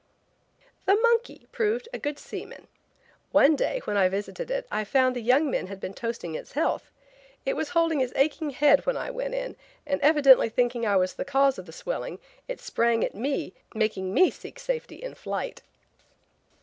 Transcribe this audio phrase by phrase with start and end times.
[0.87, 2.67] The monkey proved a good seaman.
[3.31, 6.53] One day when I visited it I found the young men had been toasting its
[6.53, 6.89] health.
[7.45, 11.13] It was holding its aching head when I went in, and evidently thinking I was
[11.13, 12.17] the cause of the swelling,
[12.47, 15.61] it sprang at me, making me seek safety in flight.